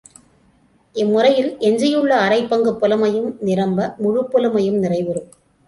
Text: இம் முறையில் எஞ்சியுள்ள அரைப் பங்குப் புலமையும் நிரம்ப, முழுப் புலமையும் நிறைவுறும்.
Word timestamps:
இம் 0.95 1.09
முறையில் 1.09 1.57
எஞ்சியுள்ள 1.59 2.17
அரைப் 2.19 2.49
பங்குப் 2.49 2.79
புலமையும் 2.81 3.37
நிரம்ப, 3.39 3.95
முழுப் 3.97 4.31
புலமையும் 4.31 4.81
நிறைவுறும். 4.81 5.29